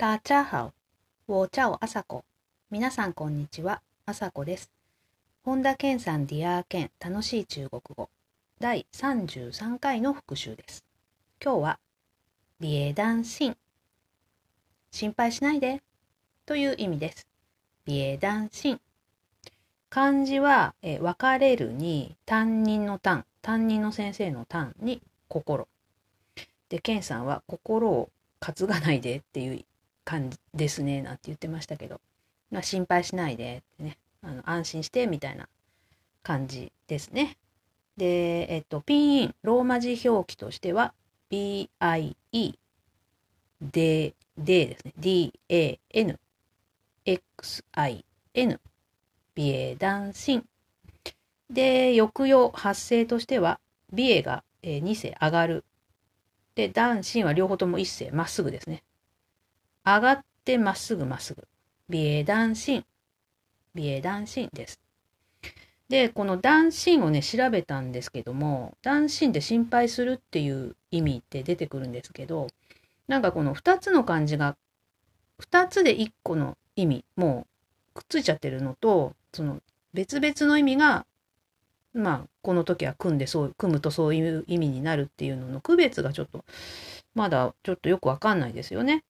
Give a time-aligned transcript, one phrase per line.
[0.00, 0.72] 大家好，
[1.26, 2.24] 我叫朝子。
[2.70, 4.70] 皆さんこんにちは、朝子です。
[5.44, 8.08] 本田健さんディアー健楽しい中国語
[8.58, 10.86] 第33回の復習です。
[11.44, 11.78] 今日は、
[12.58, 13.54] 別担心。
[14.90, 15.82] 心配しないで
[16.46, 17.26] という意味です。
[17.84, 18.80] 別担心。
[19.90, 25.68] 漢字は、え別れるに担任の担、担任の先生の担に心。
[26.70, 28.08] で、健さんは心を
[28.40, 29.62] 担がないでっていう
[30.10, 32.00] 感じですね、なんて言ってましたけど、
[32.50, 35.48] まあ、心配しないでね、あの安心してみたいな
[36.24, 37.36] 感じですね。
[37.96, 40.94] で、えっと、ピンイン、ローマ字表記としては、
[41.30, 41.68] BIE、
[42.32, 42.58] D、
[43.62, 44.94] D ですね。
[44.98, 46.18] DAN、
[47.06, 48.58] XIN、
[49.36, 50.44] ビエダンシン。
[51.48, 53.60] で、抑揚、発声としては、
[53.92, 55.64] ビエが2声上がる。
[56.56, 58.82] で、ダンシンは両方とも1声まっすぐですね。
[59.84, 61.46] 上がってまっすぐまっすぐ。
[61.88, 62.84] ビエダンシン。
[63.74, 64.80] ビエダンシンです。
[65.88, 72.46] で、このダンシンをね、調べたんですけども、ダンシンって心配するっていう意味って出てくるんですけど、
[73.08, 74.56] なんかこの2つの漢字が、
[75.40, 77.46] 2つで1個の意味、も
[77.94, 79.60] うくっついちゃってるのと、その
[79.92, 81.06] 別々の意味が、
[81.92, 86.44] まあ、この時は組んでそう、組むとそういう意味になるっていうのの区別がちょっと、
[87.14, 89.02] まだちょっとよくわかんないですよね。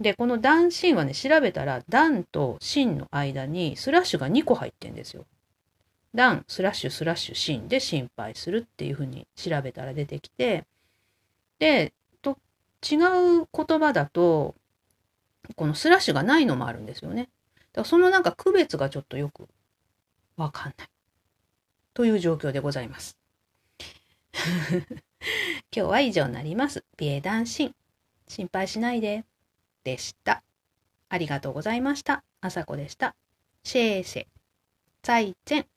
[0.00, 5.26] で、この担心はね、調べたら、担と心の間にスラッシュが2個入ってんですよ。
[6.14, 10.64] 担、スラッシュ、スラッシュ、心で心配するっていうふうに調べたら出てきて、
[11.58, 12.36] で、と
[12.82, 12.96] 違
[13.42, 14.54] う言葉だと、
[15.56, 17.28] このスラッシュがないのもあるんですよね。
[17.72, 19.48] だからそのなんか区別がちょっとよく
[20.36, 20.88] わかんない。
[21.94, 23.16] という状況でございます。
[24.34, 24.90] 今
[25.70, 26.84] 日は以上になります。
[26.96, 27.74] ビエダンシン。
[28.28, 29.24] 心配しないで。
[29.84, 30.42] でした。
[31.08, 32.24] ありがとうございました。
[32.40, 33.14] あさこでした。
[33.64, 34.26] シェーシェ。
[35.02, 35.71] 再见。